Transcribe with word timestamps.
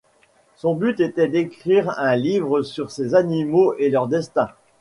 Son 0.55 0.73
but 0.73 0.99
était 0.99 1.27
d'écrire 1.27 1.93
un 1.99 2.15
livre 2.15 2.63
sur 2.63 2.89
ces 2.89 3.13
animaux 3.13 3.75
et 3.77 3.91
leur 3.91 4.07
destin. 4.07 4.49